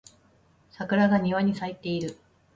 [0.71, 2.17] 桜が庭に咲いている